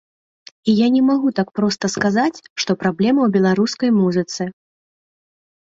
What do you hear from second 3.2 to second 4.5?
ў беларускай музыцы.